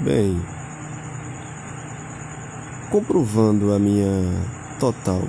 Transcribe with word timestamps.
Bem, 0.00 0.40
comprovando 2.88 3.72
a 3.74 3.80
minha 3.80 4.06
total 4.78 5.22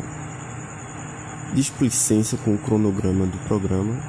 displicência 1.56 2.38
com 2.38 2.54
o 2.54 2.58
cronograma 2.60 3.26
do 3.26 3.38
programa, 3.48 4.00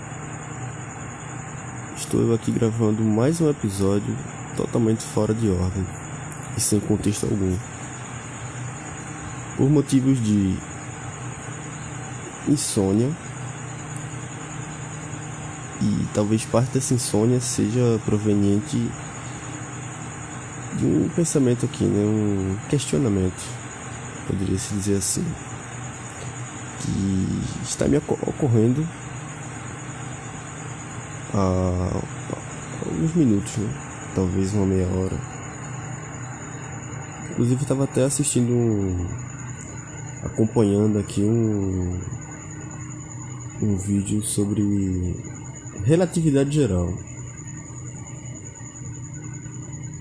estou 1.96 2.20
eu 2.20 2.34
aqui 2.34 2.52
gravando 2.52 3.02
mais 3.02 3.40
um 3.40 3.48
episódio 3.48 4.14
totalmente 4.54 5.02
fora 5.02 5.32
de 5.32 5.48
ordem 5.48 5.86
e 6.54 6.60
sem 6.60 6.78
contexto 6.78 7.24
algum. 7.24 7.56
Por 9.56 9.70
motivos 9.70 10.22
de 10.22 10.58
insônia 12.46 13.10
e 15.80 16.06
talvez 16.12 16.44
parte 16.44 16.72
dessa 16.72 16.92
insônia 16.92 17.40
seja 17.40 17.98
proveniente 18.04 18.90
um 20.84 21.08
pensamento 21.08 21.66
aqui, 21.66 21.84
né? 21.84 22.04
um 22.04 22.56
questionamento, 22.68 23.42
poderia 24.26 24.58
se 24.58 24.74
dizer 24.74 24.96
assim, 24.96 25.24
que 26.80 27.62
está 27.62 27.86
me 27.86 27.96
ocorrendo 27.98 28.86
há 31.34 32.02
alguns 32.86 33.14
minutos, 33.14 33.56
né? 33.56 33.70
talvez 34.14 34.52
uma 34.54 34.66
meia 34.66 34.86
hora. 34.86 35.16
Inclusive 37.30 37.62
estava 37.62 37.84
até 37.84 38.04
assistindo 38.04 38.52
um, 38.52 39.06
acompanhando 40.24 40.98
aqui 40.98 41.22
um 41.22 42.00
um 43.62 43.76
vídeo 43.76 44.22
sobre 44.22 45.14
relatividade 45.84 46.50
geral. 46.54 46.94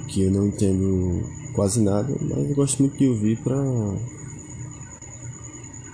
Que 0.10 0.24
eu 0.24 0.32
não 0.32 0.48
entendo 0.48 1.24
quase 1.54 1.82
nada, 1.82 2.16
mas 2.22 2.50
eu 2.50 2.56
gosto 2.56 2.82
muito 2.82 2.98
de 2.98 3.08
ouvir 3.08 3.38
pra 3.44 3.56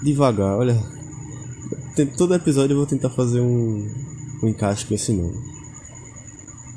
devagar. 0.03 0.58
Olha, 0.58 0.81
todo 2.17 2.34
episódio 2.34 2.73
eu 2.73 2.78
vou 2.78 2.86
tentar 2.86 3.09
fazer 3.09 3.42
um, 3.42 3.88
um 4.44 4.48
encaixe 4.48 4.86
com 4.86 4.94
esse 4.94 5.12
nome. 5.12 5.36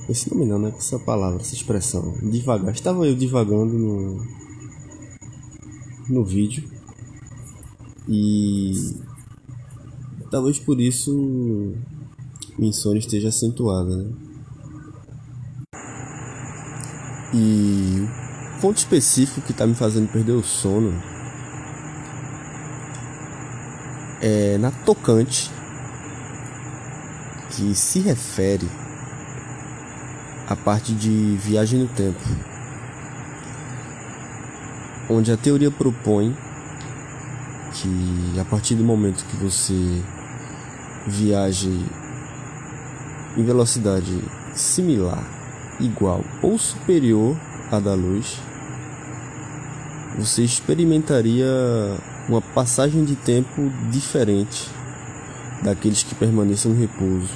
Esse 0.08 0.32
nome 0.32 0.46
não, 0.46 0.58
né? 0.58 0.70
Com 0.70 0.78
essa 0.78 0.98
palavra, 0.98 1.40
essa 1.40 1.54
expressão. 1.54 2.14
Devagar. 2.30 2.72
Estava 2.72 3.06
eu 3.06 3.14
divagando 3.14 3.74
no, 3.78 4.26
no 6.08 6.24
vídeo. 6.24 6.64
E 8.08 8.72
talvez 10.30 10.58
por 10.58 10.80
isso 10.80 11.74
minha 12.58 12.70
insônia 12.70 12.98
esteja 12.98 13.28
acentuada, 13.28 13.96
né? 13.96 14.27
E 17.32 18.08
o 18.56 18.60
ponto 18.60 18.78
específico 18.78 19.42
que 19.42 19.52
está 19.52 19.66
me 19.66 19.74
fazendo 19.74 20.08
perder 20.08 20.32
o 20.32 20.42
sono 20.42 21.00
é 24.20 24.58
na 24.58 24.70
tocante 24.70 25.50
que 27.50 27.74
se 27.74 28.00
refere 28.00 28.68
à 30.48 30.56
parte 30.56 30.94
de 30.94 31.36
viagem 31.36 31.80
no 31.80 31.88
tempo, 31.88 32.20
onde 35.10 35.30
a 35.30 35.36
teoria 35.36 35.70
propõe 35.70 36.36
que 37.72 38.40
a 38.40 38.44
partir 38.44 38.74
do 38.74 38.84
momento 38.84 39.24
que 39.26 39.36
você 39.36 40.02
viaje 41.06 41.84
em 43.36 43.44
velocidade 43.44 44.22
similar, 44.54 45.37
igual 45.80 46.24
ou 46.42 46.58
superior 46.58 47.36
à 47.70 47.78
da 47.78 47.94
luz, 47.94 48.40
você 50.18 50.42
experimentaria 50.42 51.46
uma 52.28 52.42
passagem 52.42 53.04
de 53.04 53.16
tempo 53.16 53.70
diferente 53.90 54.68
daqueles 55.62 56.02
que 56.02 56.14
permaneçam 56.14 56.72
em 56.72 56.80
repouso. 56.80 57.30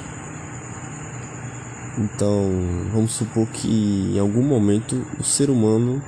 Então, 1.98 2.50
vamos 2.92 3.12
supor 3.12 3.46
que 3.48 4.14
em 4.14 4.18
algum 4.18 4.42
momento 4.42 5.06
o 5.18 5.24
ser 5.24 5.50
humano 5.50 6.02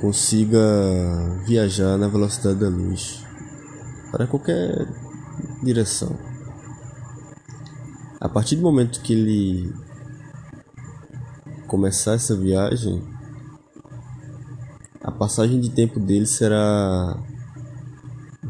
consiga 0.00 0.60
viajar 1.44 1.98
na 1.98 2.08
velocidade 2.08 2.60
da 2.60 2.68
luz 2.68 3.24
para 4.12 4.26
qualquer 4.26 4.86
direção. 5.62 6.27
A 8.20 8.28
partir 8.28 8.56
do 8.56 8.62
momento 8.62 9.00
que 9.00 9.12
ele 9.12 9.72
começar 11.68 12.14
essa 12.14 12.34
viagem, 12.36 13.00
a 15.00 15.12
passagem 15.12 15.60
de 15.60 15.70
tempo 15.70 16.00
dele 16.00 16.26
será 16.26 17.16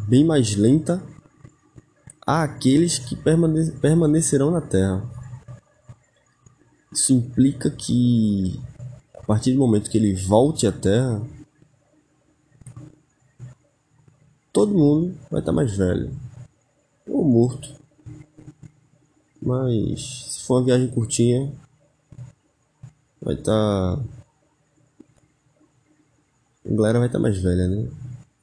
bem 0.09 0.25
mais 0.25 0.57
lenta 0.57 1.03
àqueles 2.27 2.99
que 2.99 3.15
permane 3.15 3.71
permanecerão 3.73 4.51
na 4.51 4.63
Terra. 4.63 5.03
Isso 6.91 7.13
implica 7.13 7.71
que 7.71 8.59
a 9.15 9.23
partir 9.23 9.53
do 9.53 9.59
momento 9.59 9.91
que 9.91 9.99
ele 9.99 10.15
volte 10.15 10.67
à 10.67 10.73
Terra, 10.73 11.21
todo 14.51 14.73
mundo 14.73 15.15
vai 15.31 15.41
estar 15.41 15.53
mais 15.53 15.77
velho 15.77 16.11
ou 17.07 17.23
morto. 17.23 17.78
Mas 19.41 20.33
se 20.33 20.43
for 20.45 20.57
uma 20.57 20.65
viagem 20.65 20.89
curtinha, 20.89 21.53
vai 23.21 23.35
estar. 23.35 23.97
Tá... 23.97 24.03
A 26.67 26.75
galera 26.75 26.99
vai 26.99 27.09
estar 27.09 27.19
tá 27.19 27.23
mais 27.23 27.39
velha, 27.39 27.67
né? 27.69 27.89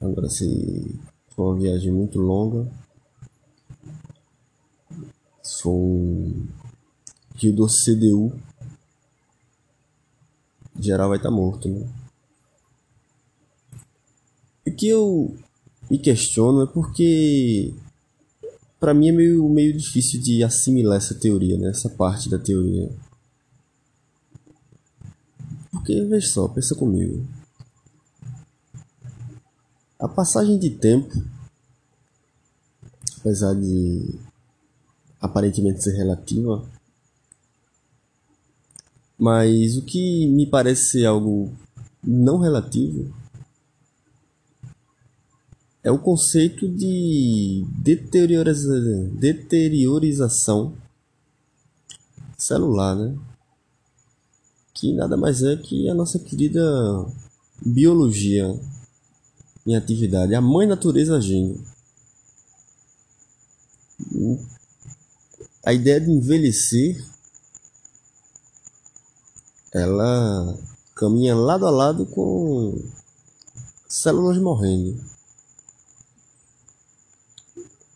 Agora 0.01 0.29
se 0.29 0.99
for 1.29 1.51
uma 1.51 1.59
viagem 1.61 1.91
muito 1.91 2.19
longa, 2.19 2.71
se 5.43 5.61
for 5.61 5.73
um 5.73 6.47
Rio 7.35 7.53
do 7.53 7.67
CDU, 7.67 8.31
geral 10.79 11.09
vai 11.09 11.17
estar 11.17 11.29
tá 11.29 11.35
morto, 11.35 11.67
né? 11.67 11.87
O 14.65 14.71
que 14.71 14.87
eu 14.87 15.37
me 15.89 15.99
questiono 15.99 16.63
é 16.63 16.67
porque 16.67 17.73
para 18.85 18.93
mim 18.93 19.09
é 19.09 19.11
meio, 19.11 19.49
meio 19.49 19.75
difícil 19.75 20.21
de 20.21 20.43
assimilar 20.43 20.97
essa 20.97 21.15
teoria, 21.15 21.57
né? 21.57 21.69
essa 21.69 21.89
parte 21.89 22.29
da 22.29 22.37
teoria. 22.37 22.87
Porque, 25.71 26.03
veja 26.03 26.27
só, 26.27 26.47
pensa 26.47 26.75
comigo. 26.75 27.25
A 29.99 30.07
passagem 30.07 30.59
de 30.59 30.69
tempo, 30.69 31.19
apesar 33.17 33.55
de 33.55 34.19
aparentemente 35.19 35.83
ser 35.83 35.97
relativa, 35.97 36.63
mas 39.17 39.77
o 39.77 39.81
que 39.81 40.27
me 40.27 40.45
parece 40.45 41.03
algo 41.07 41.51
não 42.03 42.37
relativo 42.37 43.11
é 45.85 45.91
o 45.91 45.99
conceito 45.99 46.67
de 46.67 47.63
deterioriza 47.77 48.73
deteriorização 49.13 50.75
celular, 52.35 52.95
né? 52.95 53.15
Que 54.73 54.91
nada 54.93 55.15
mais 55.15 55.43
é 55.43 55.55
que 55.55 55.87
a 55.87 55.93
nossa 55.93 56.17
querida 56.17 56.59
biologia 57.63 58.59
em 59.63 59.75
atividade, 59.75 60.33
a 60.33 60.41
mãe 60.41 60.65
natureza 60.65 61.17
agindo. 61.17 61.63
A 65.63 65.71
ideia 65.71 66.01
de 66.01 66.09
envelhecer 66.09 66.97
ela 69.71 70.57
caminha 70.95 71.35
lado 71.35 71.67
a 71.67 71.69
lado 71.69 72.07
com 72.07 72.81
células 73.87 74.39
morrendo. 74.39 75.14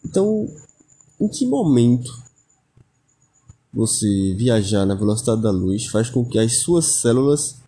Então, 0.09 0.47
em 1.21 1.27
que 1.27 1.45
momento 1.45 2.11
você 3.71 4.33
viajar 4.35 4.83
na 4.83 4.95
velocidade 4.95 5.43
da 5.43 5.51
luz 5.51 5.85
faz 5.85 6.09
com 6.09 6.25
que 6.25 6.39
as 6.39 6.61
suas 6.61 6.93
células 6.93 7.61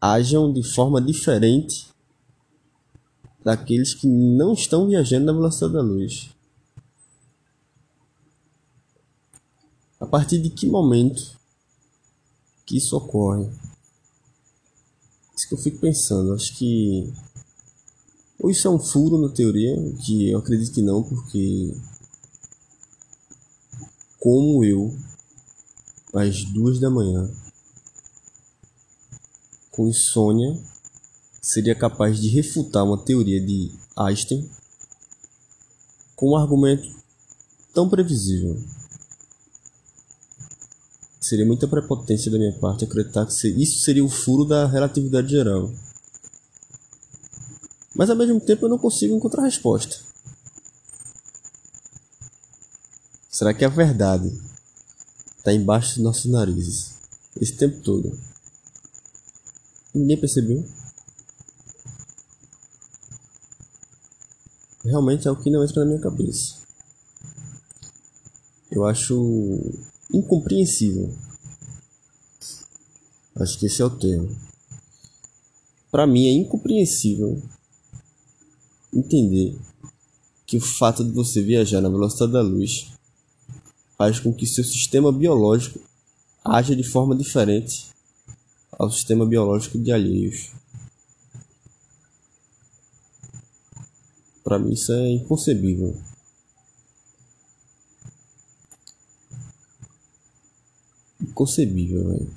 ajam 0.00 0.50
de 0.50 0.62
forma 0.62 0.98
diferente 0.98 1.88
daqueles 3.44 3.92
que 3.92 4.06
não 4.06 4.54
estão 4.54 4.88
viajando 4.88 5.26
na 5.26 5.34
velocidade 5.34 5.74
da 5.74 5.82
luz? 5.82 6.30
A 10.00 10.06
partir 10.06 10.40
de 10.40 10.48
que 10.48 10.66
momento 10.66 11.38
que 12.64 12.78
isso 12.78 12.96
ocorre? 12.96 13.46
Isso 15.36 15.46
que 15.46 15.54
eu 15.54 15.58
fico 15.58 15.80
pensando. 15.80 16.32
Acho 16.32 16.56
que 16.56 17.12
ou 18.38 18.50
isso 18.50 18.66
é 18.68 18.70
um 18.70 18.78
furo 18.78 19.20
na 19.20 19.32
teoria, 19.32 19.74
que 20.04 20.30
eu 20.30 20.38
acredito 20.38 20.72
que 20.72 20.82
não, 20.82 21.02
porque 21.02 21.74
como 24.18 24.64
eu, 24.64 24.96
às 26.14 26.44
duas 26.44 26.80
da 26.80 26.90
manhã, 26.90 27.30
com 29.70 29.88
insônia 29.88 30.58
seria 31.42 31.74
capaz 31.74 32.20
de 32.20 32.28
refutar 32.28 32.84
uma 32.84 33.04
teoria 33.04 33.38
de 33.44 33.70
Einstein 33.96 34.48
com 36.16 36.30
um 36.30 36.36
argumento 36.36 36.88
tão 37.74 37.88
previsível. 37.88 38.56
Seria 41.20 41.44
muita 41.44 41.68
prepotência 41.68 42.30
da 42.30 42.38
minha 42.38 42.58
parte 42.58 42.84
acreditar 42.84 43.26
que 43.26 43.32
isso 43.62 43.80
seria 43.80 44.04
o 44.04 44.08
furo 44.08 44.44
da 44.44 44.66
relatividade 44.66 45.28
geral. 45.28 45.70
Mas 47.94 48.10
ao 48.10 48.16
mesmo 48.16 48.40
tempo 48.40 48.64
eu 48.64 48.68
não 48.68 48.78
consigo 48.78 49.14
encontrar 49.14 49.44
resposta. 49.44 49.96
Será 53.30 53.54
que 53.54 53.64
a 53.64 53.68
verdade 53.68 54.40
está 55.38 55.52
embaixo 55.52 55.94
dos 55.94 56.04
nossos 56.04 56.30
narizes 56.30 56.94
esse 57.40 57.56
tempo 57.56 57.80
todo? 57.80 58.18
Ninguém 59.94 60.18
percebeu? 60.18 60.64
Realmente 64.84 65.26
é 65.26 65.30
o 65.30 65.40
que 65.40 65.50
não 65.50 65.64
entra 65.64 65.80
na 65.80 65.86
minha 65.86 66.00
cabeça. 66.00 66.56
Eu 68.70 68.84
acho 68.84 69.60
incompreensível. 70.12 71.16
Acho 73.36 73.58
que 73.58 73.66
esse 73.66 73.80
é 73.80 73.84
o 73.84 73.98
termo. 73.98 74.36
Para 75.90 76.06
mim 76.06 76.26
é 76.26 76.32
incompreensível 76.32 77.40
entender 78.94 79.58
que 80.46 80.56
o 80.56 80.60
fato 80.60 81.04
de 81.04 81.10
você 81.10 81.42
viajar 81.42 81.80
na 81.80 81.88
velocidade 81.88 82.32
da 82.32 82.42
luz 82.42 82.92
faz 83.96 84.20
com 84.20 84.32
que 84.32 84.46
seu 84.46 84.64
sistema 84.64 85.10
biológico 85.12 85.80
haja 86.44 86.76
de 86.76 86.82
forma 86.82 87.16
diferente 87.16 87.86
ao 88.72 88.90
sistema 88.90 89.24
biológico 89.24 89.78
de 89.78 89.92
alheios. 89.92 90.52
Para 94.42 94.58
mim 94.58 94.72
isso 94.72 94.92
é 94.92 95.10
inconcebível. 95.12 95.98
Inconcebível, 101.20 102.08
velho. 102.08 102.34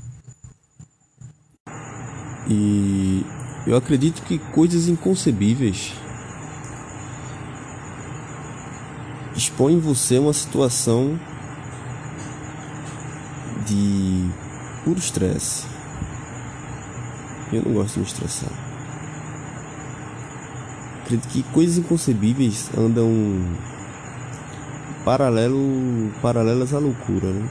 E 2.50 3.22
eu 3.70 3.76
acredito 3.76 4.24
que 4.24 4.40
coisas 4.54 4.88
inconcebíveis 4.88 5.92
expõem 9.38 9.80
você 9.80 10.18
a 10.18 10.22
uma 10.22 10.34
situação 10.34 11.20
de 13.66 14.30
puro 14.84 14.98
estresse. 14.98 15.66
Eu 17.54 17.62
não 17.62 17.74
gosto 17.74 17.94
de 17.94 18.00
me 18.00 18.06
estressar. 18.06 18.50
Acredito 21.04 21.30
que 21.30 21.44
coisas 21.44 21.78
inconcebíveis 21.78 22.70
andam 22.78 23.10
paralelo, 25.06 26.12
paralelas 26.22 26.74
à 26.74 26.80
loucura, 26.80 27.32
né? 27.32 27.50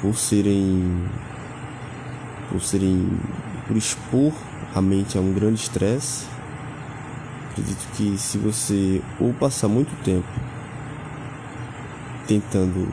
Por 0.00 0.16
serem 0.16 1.08
por 2.50 2.60
serem 2.60 3.08
por 3.68 3.76
expor 3.76 4.32
a 4.74 4.80
mente 4.80 5.16
a 5.16 5.20
um 5.20 5.32
grande 5.32 5.60
estresse. 5.60 6.26
Acredito 7.50 7.88
que 7.96 8.16
se 8.16 8.38
você 8.38 9.02
ou 9.18 9.34
passar 9.34 9.68
muito 9.68 9.94
tempo 10.04 10.28
tentando 12.26 12.88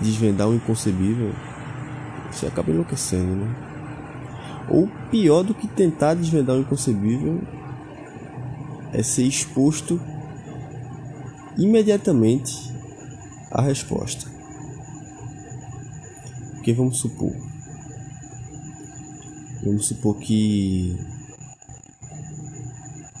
desvendar 0.00 0.48
o 0.48 0.54
inconcebível, 0.54 1.32
você 2.30 2.46
acaba 2.46 2.70
enlouquecendo, 2.70 3.36
né? 3.36 3.54
Ou 4.68 4.88
pior 5.10 5.42
do 5.42 5.54
que 5.54 5.68
tentar 5.68 6.14
desvendar 6.14 6.56
o 6.56 6.60
inconcebível 6.60 7.40
é 8.92 9.02
ser 9.02 9.24
exposto 9.24 10.00
imediatamente 11.58 12.74
à 13.50 13.60
resposta. 13.60 14.30
Porque 16.54 16.72
vamos 16.72 16.98
supor, 16.98 17.32
vamos 19.62 19.86
supor 19.86 20.16
que 20.16 20.98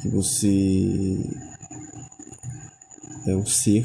que 0.06 0.14
você 0.14 1.18
é 3.26 3.34
um 3.34 3.44
ser 3.44 3.84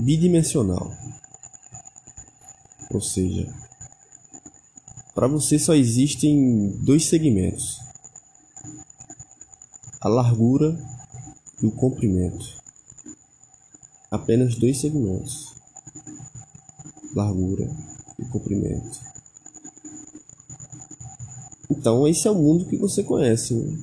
bidimensional. 0.00 0.90
Ou 2.90 3.00
seja, 3.00 3.52
para 5.14 5.26
você 5.26 5.58
só 5.58 5.74
existem 5.74 6.70
dois 6.82 7.06
segmentos: 7.06 7.78
a 10.00 10.08
largura 10.08 10.78
e 11.62 11.66
o 11.66 11.72
comprimento. 11.72 12.62
Apenas 14.10 14.54
dois 14.54 14.80
segmentos: 14.80 15.54
largura 17.14 17.70
e 18.18 18.24
comprimento. 18.26 19.13
Então, 21.70 22.06
esse 22.06 22.26
é 22.28 22.30
o 22.30 22.34
mundo 22.34 22.66
que 22.66 22.76
você 22.76 23.02
conhece. 23.02 23.54
Né? 23.54 23.78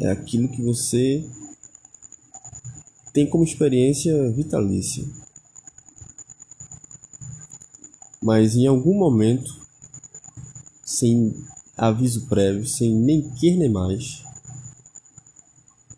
É 0.00 0.10
aquilo 0.10 0.48
que 0.48 0.62
você 0.62 1.24
tem 3.12 3.28
como 3.28 3.44
experiência 3.44 4.30
vitalícia. 4.30 5.04
Mas 8.22 8.54
em 8.54 8.66
algum 8.66 8.94
momento, 8.94 9.60
sem 10.84 11.34
aviso 11.76 12.26
prévio, 12.26 12.66
sem 12.66 12.94
nem 12.94 13.30
quer 13.34 13.56
nem 13.56 13.70
mais, 13.70 14.22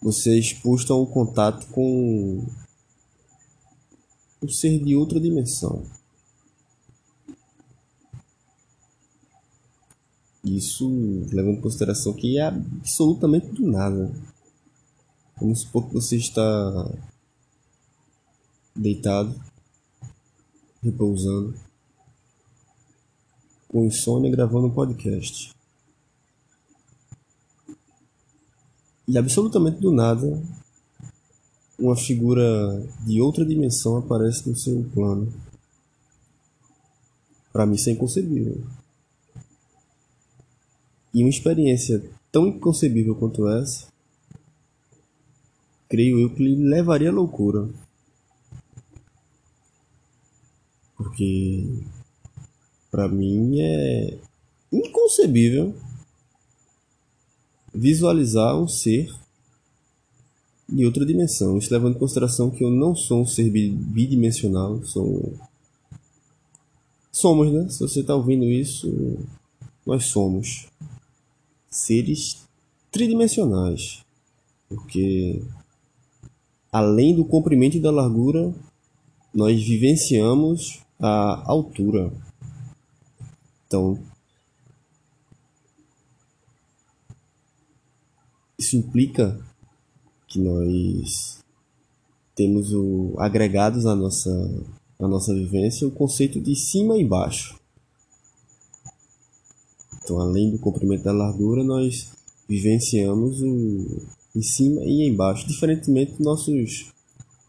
você 0.01 0.31
é 0.31 0.39
exposto 0.39 0.93
a 0.93 1.01
um 1.01 1.07
contato 1.07 1.67
com 1.69 2.45
um 4.43 4.49
ser 4.49 4.79
de 4.83 4.97
outra 4.97 5.21
dimensão. 5.21 5.83
Isso 10.57 10.89
levando 11.33 11.59
em 11.59 11.61
consideração 11.61 12.13
que 12.13 12.39
é 12.39 12.43
absolutamente 12.43 13.49
do 13.49 13.67
nada. 13.67 14.13
Vamos 15.41 15.61
supor 15.61 15.87
que 15.87 15.95
você 15.95 16.17
está 16.17 16.91
deitado, 18.77 19.35
repousando, 20.83 21.55
com 23.69 23.87
insônia 23.87 24.31
gravando 24.31 24.67
um 24.67 24.75
podcast. 24.75 25.55
E 29.09 29.17
absolutamente 29.17 29.81
do 29.81 29.91
nada, 29.91 30.43
uma 31.79 31.97
figura 31.97 32.45
de 33.07 33.21
outra 33.21 33.45
dimensão 33.45 33.97
aparece 33.97 34.49
no 34.49 34.55
seu 34.55 34.85
plano. 34.95 35.33
Para 37.53 37.67
mim 37.67 37.75
isso 37.75 37.89
é 37.91 37.93
inconcebível. 37.93 38.65
E 41.15 41.23
uma 41.23 41.31
experiência 41.31 42.03
tão 42.31 42.47
inconcebível 42.47 43.15
quanto 43.15 43.49
essa 43.49 43.93
creio 45.93 46.19
eu 46.21 46.31
que 46.31 46.43
lhe 46.43 46.55
levaria 46.55 47.11
à 47.11 47.13
loucura. 47.13 47.69
Porque 50.97 51.67
para 52.91 53.09
mim 53.09 53.61
é 53.61 54.19
inconcebível 54.73 55.75
visualizar 57.75 58.57
um 58.59 58.67
ser 58.67 59.15
de 60.67 60.87
outra 60.87 61.05
dimensão. 61.05 61.59
Isso 61.59 61.71
levando 61.71 61.97
em 61.97 61.99
consideração 61.99 62.51
que 62.51 62.65
eu 62.65 62.71
não 62.71 62.97
sou 62.97 63.21
um 63.21 63.27
ser 63.27 63.51
bidimensional, 63.51 64.83
sou 64.85 65.35
somos, 67.11 67.53
né? 67.53 67.69
Se 67.69 67.81
você 67.81 68.01
está 68.01 68.15
ouvindo 68.15 68.45
isso, 68.45 69.19
nós 69.85 70.07
somos 70.07 70.69
seres 71.73 72.47
tridimensionais, 72.91 74.05
porque 74.69 75.43
além 76.71 77.17
do 77.17 77.25
comprimento 77.25 77.77
e 77.77 77.81
da 77.81 77.91
largura, 77.91 78.55
nós 79.35 79.63
vivenciamos 79.63 80.81
a 81.01 81.51
altura. 81.51 82.13
Então, 83.67 83.99
isso 88.59 88.77
implica 88.77 89.41
que 90.29 90.39
nós 90.39 91.39
temos 92.35 92.73
o, 92.73 93.15
agregados 93.19 93.87
à 93.87 93.95
nossa, 93.95 94.31
à 94.99 95.09
nossa 95.09 95.35
vivência 95.35 95.89
o 95.89 95.91
conceito 95.91 96.41
de 96.41 96.55
cima 96.55 96.99
e 96.99 97.05
baixo. 97.05 97.62
Então, 100.03 100.19
além 100.19 100.51
do 100.51 100.59
comprimento 100.59 101.05
da 101.05 101.13
largura, 101.13 101.63
nós 101.63 102.11
vivenciamos 102.49 103.41
o, 103.41 104.03
em 104.35 104.43
cima 104.43 104.83
e 104.85 105.09
embaixo, 105.09 105.47
diferentemente 105.47 106.13
dos 106.13 106.21
nossos 106.21 106.93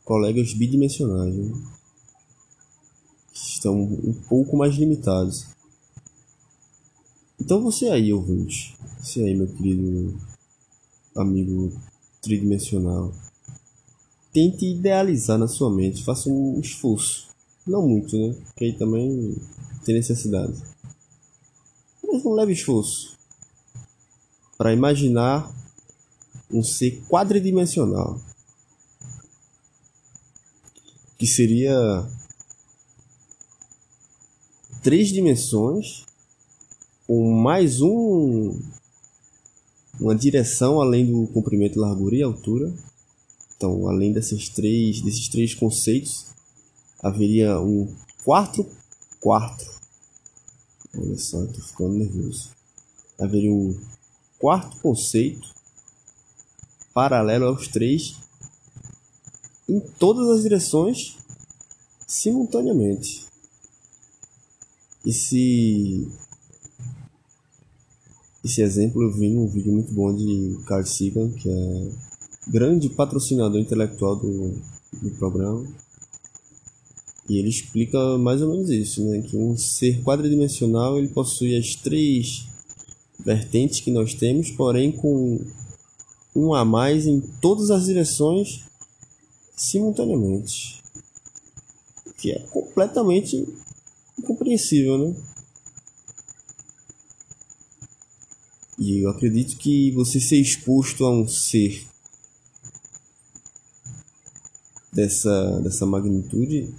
colegas 0.03 0.53
bidimensionais, 0.53 1.35
né? 1.35 1.51
estão 3.33 3.81
um 3.81 4.13
pouco 4.27 4.55
mais 4.55 4.75
limitados. 4.75 5.47
Então 7.39 7.61
você 7.61 7.89
aí, 7.89 8.13
ouvinte, 8.13 8.75
você 9.01 9.21
aí, 9.21 9.35
meu 9.35 9.47
querido 9.47 10.17
amigo 11.15 11.71
tridimensional, 12.21 13.13
tente 14.31 14.65
idealizar 14.65 15.37
na 15.37 15.47
sua 15.47 15.73
mente, 15.73 16.03
faça 16.03 16.29
um 16.29 16.59
esforço. 16.59 17.27
Não 17.65 17.87
muito, 17.87 18.17
né? 18.17 18.35
Porque 18.45 18.65
aí 18.65 18.73
também 18.73 19.35
tem 19.85 19.95
necessidade. 19.95 20.53
Um 22.13 22.33
leve 22.33 22.53
esforço 22.53 23.17
para 24.55 24.71
imaginar 24.71 25.51
um 26.51 26.61
ser 26.61 27.01
quadridimensional. 27.09 28.21
Que 31.17 31.25
seria 31.25 32.07
três 34.83 35.09
dimensões 35.09 36.05
com 37.07 37.31
mais 37.31 37.81
um 37.81 38.61
uma 39.99 40.15
direção 40.15 40.79
além 40.79 41.05
do 41.11 41.27
comprimento, 41.27 41.79
largura 41.79 42.15
e 42.15 42.21
altura. 42.21 42.71
Então, 43.57 43.87
além 43.87 44.13
desses 44.13 44.49
três, 44.49 45.01
desses 45.01 45.27
três 45.29 45.55
conceitos, 45.55 46.27
haveria 47.01 47.59
um 47.59 47.91
quarto 48.23 48.65
quarto. 49.19 49.82
Olha 50.95 51.17
só, 51.17 51.43
estou 51.43 51.63
ficando 51.63 51.93
nervoso. 51.93 52.51
Haveria 53.19 53.51
um 53.51 53.79
quarto 54.39 54.77
conceito 54.77 55.53
paralelo 56.93 57.45
aos 57.45 57.67
três 57.67 58.15
em 59.67 59.79
todas 59.79 60.29
as 60.29 60.43
direções 60.43 61.17
simultaneamente. 62.07 63.25
Esse 65.05 66.07
esse 68.43 68.61
exemplo 68.61 69.01
eu 69.01 69.11
vi 69.11 69.29
num 69.29 69.47
vídeo 69.47 69.71
muito 69.71 69.93
bom 69.93 70.13
de 70.13 70.59
Carl 70.65 70.85
Sagan, 70.85 71.31
que 71.31 71.49
é 71.49 71.91
grande 72.47 72.89
patrocinador 72.89 73.59
intelectual 73.59 74.17
do, 74.17 74.61
do 75.01 75.11
programa. 75.17 75.65
E 77.29 77.37
ele 77.37 77.49
explica 77.49 78.17
mais 78.17 78.41
ou 78.41 78.49
menos 78.49 78.69
isso, 78.69 79.03
né? 79.05 79.21
Que 79.21 79.37
um 79.37 79.55
ser 79.55 80.01
quadridimensional 80.03 80.97
ele 80.97 81.07
possui 81.07 81.55
as 81.55 81.75
três 81.75 82.45
vertentes 83.19 83.79
que 83.79 83.91
nós 83.91 84.13
temos, 84.13 84.51
porém 84.51 84.91
com 84.91 85.39
um 86.35 86.53
a 86.53 86.65
mais 86.65 87.05
em 87.07 87.21
todas 87.41 87.71
as 87.71 87.85
direções 87.85 88.63
simultaneamente. 89.55 90.83
Que 92.17 92.31
é 92.31 92.39
completamente 92.39 93.47
incompreensível, 94.19 94.97
né? 94.97 95.15
E 98.77 98.99
eu 98.99 99.09
acredito 99.09 99.55
que 99.57 99.91
você 99.91 100.19
ser 100.19 100.37
exposto 100.37 101.05
a 101.05 101.11
um 101.11 101.27
ser 101.27 101.87
dessa, 104.91 105.61
dessa 105.61 105.85
magnitude 105.85 106.73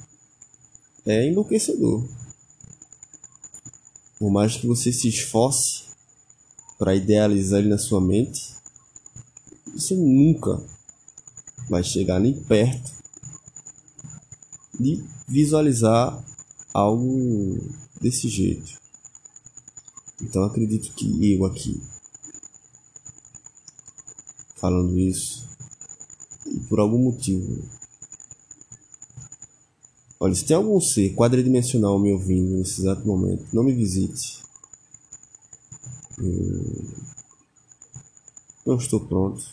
é 1.07 1.29
enlouquecedor. 1.29 2.07
Por 4.19 4.31
mais 4.31 4.57
que 4.57 4.67
você 4.67 4.93
se 4.93 5.09
esforce 5.09 5.85
para 6.79 6.95
idealizar 6.95 7.61
ele 7.61 7.69
na 7.69 7.79
sua 7.79 8.01
mente, 8.01 8.55
você 9.73 9.95
nunca 9.95 10.63
vai 11.69 11.83
chegar 11.83 12.21
nem 12.21 12.35
perto 12.45 12.93
de 14.79 15.03
visualizar 15.27 16.25
algo 16.73 17.59
desse 18.01 18.29
jeito. 18.29 18.79
Então 20.21 20.43
acredito 20.45 20.93
que 20.95 21.35
eu 21.35 21.45
aqui 21.45 21.83
falando 24.57 24.99
isso 24.99 25.47
e 26.47 26.59
por 26.61 26.81
algum 26.81 26.99
motivo. 26.99 27.63
Olha, 30.25 30.35
se 30.35 30.47
tem 30.47 30.57
algum 30.57 30.81
ser 30.81 31.15
quadridimensional 31.15 31.99
me 31.99 32.11
ouvindo 32.11 32.57
nesse 32.57 32.81
exato 32.81 33.07
momento, 33.07 33.45
não 33.53 33.63
me 33.63 33.75
visite. 33.75 34.43
Eu 38.65 38.73
não 38.73 38.79
estou 38.79 39.01
pronto. 39.01 39.45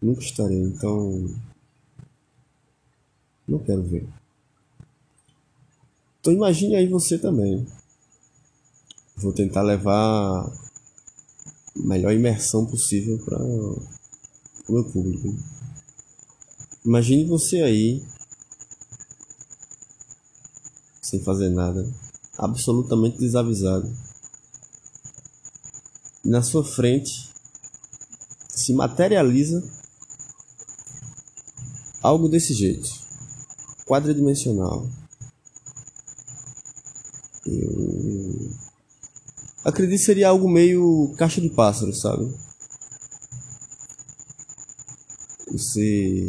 Nunca 0.00 0.22
estarei, 0.22 0.58
então. 0.58 1.28
Não 3.46 3.58
quero 3.58 3.82
ver. 3.82 4.08
Então 6.18 6.32
imagine 6.32 6.76
aí 6.76 6.88
você 6.88 7.18
também. 7.18 7.66
Vou 9.18 9.34
tentar 9.34 9.60
levar 9.60 10.46
a 10.46 10.52
melhor 11.74 12.14
imersão 12.14 12.64
possível 12.64 13.18
para 13.22 13.44
o 13.44 13.86
meu 14.66 14.84
público. 14.84 15.36
Imagine 16.86 17.26
você 17.26 17.60
aí, 17.60 18.02
sem 21.08 21.22
fazer 21.22 21.50
nada, 21.50 21.88
absolutamente 22.36 23.18
desavisado. 23.18 23.90
Na 26.24 26.42
sua 26.42 26.64
frente 26.64 27.32
se 28.48 28.72
materializa 28.72 29.62
algo 32.02 32.28
desse 32.28 32.52
jeito, 32.54 32.88
quadridimensional. 33.86 34.90
Eu 37.46 38.50
acredito 39.64 39.98
que 40.00 40.04
seria 40.04 40.28
algo 40.28 40.48
meio 40.48 41.14
caixa 41.16 41.40
de 41.40 41.50
pássaro, 41.50 41.94
sabe? 41.94 42.34
Você 45.52 46.28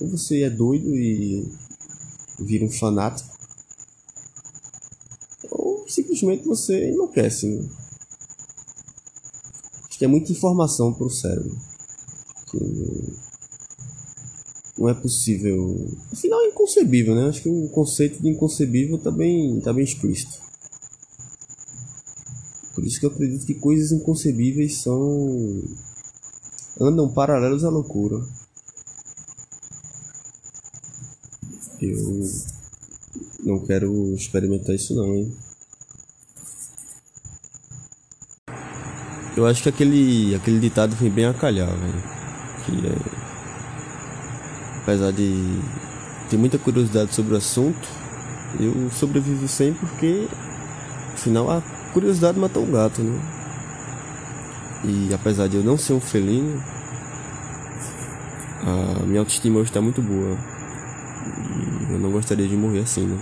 ou 0.00 0.10
você 0.10 0.42
é 0.42 0.50
doido 0.50 0.94
e 0.94 1.50
vira 2.40 2.66
um 2.66 2.70
fanático, 2.70 3.31
simplesmente 6.22 6.46
você 6.46 6.90
enlouquece, 6.90 7.48
né? 7.48 7.68
Acho 9.88 9.98
que 9.98 10.04
é 10.04 10.08
muita 10.08 10.30
informação 10.30 10.92
para 10.92 11.06
o 11.06 11.10
cérebro. 11.10 11.56
Que 12.50 13.16
não 14.78 14.88
é 14.88 14.94
possível. 14.94 15.90
Afinal, 16.12 16.40
é 16.42 16.48
inconcebível, 16.48 17.14
né? 17.14 17.28
Acho 17.28 17.42
que 17.42 17.48
o 17.48 17.68
conceito 17.68 18.22
de 18.22 18.28
inconcebível 18.28 18.96
está 18.96 19.10
bem, 19.10 19.60
tá 19.60 19.72
bem 19.72 19.84
explícito. 19.84 20.40
Por 22.74 22.84
isso 22.84 23.00
que 23.00 23.06
eu 23.06 23.10
acredito 23.10 23.44
que 23.44 23.54
coisas 23.54 23.92
inconcebíveis 23.92 24.78
são. 24.78 25.62
andam 26.80 27.12
paralelos 27.12 27.64
à 27.64 27.68
loucura. 27.68 28.24
Eu 31.80 32.22
não 33.40 33.58
quero 33.66 34.14
experimentar 34.14 34.76
isso 34.76 34.94
não, 34.94 35.16
hein? 35.16 35.36
Eu 39.36 39.46
acho 39.46 39.62
que 39.62 39.68
aquele, 39.68 40.34
aquele 40.34 40.58
ditado 40.58 40.94
vem 40.96 41.10
bem 41.10 41.26
a 41.26 41.32
calhar, 41.32 41.68
velho. 41.68 42.02
Que 42.64 42.86
é 42.86 43.22
apesar 44.82 45.12
de 45.12 45.60
ter 46.28 46.36
muita 46.36 46.58
curiosidade 46.58 47.14
sobre 47.14 47.34
o 47.34 47.36
assunto, 47.36 47.88
eu 48.58 48.90
sobrevivo 48.90 49.46
sem 49.46 49.72
porque 49.72 50.26
afinal 51.14 51.50
a 51.50 51.62
curiosidade 51.92 52.38
matou 52.38 52.64
o 52.64 52.70
gato, 52.70 53.00
né? 53.02 53.20
E 54.84 55.14
apesar 55.14 55.48
de 55.48 55.56
eu 55.56 55.62
não 55.62 55.78
ser 55.78 55.92
um 55.92 56.00
felino, 56.00 56.62
a 58.64 59.06
minha 59.06 59.20
autoestima 59.20 59.60
hoje 59.60 59.70
está 59.70 59.80
muito 59.80 60.02
boa. 60.02 60.36
E 61.88 61.92
eu 61.92 61.98
não 61.98 62.10
gostaria 62.10 62.48
de 62.48 62.56
morrer 62.56 62.80
assim, 62.80 63.06
né? 63.06 63.16